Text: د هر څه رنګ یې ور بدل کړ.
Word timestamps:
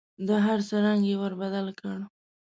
د 0.27 0.29
هر 0.45 0.59
څه 0.67 0.75
رنګ 0.85 1.01
یې 1.09 1.15
ور 1.21 1.33
بدل 1.41 1.67
کړ. 1.79 1.97